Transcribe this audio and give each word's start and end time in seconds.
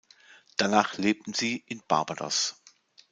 Danach 0.57 0.97
lebten 0.97 1.35
sie 1.35 1.57
in 1.67 1.83
Barbados. 1.87 2.55